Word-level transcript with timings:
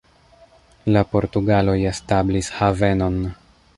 La 0.95 1.03
portugaloj 1.11 1.77
establis 1.91 2.51
havenon. 2.63 3.21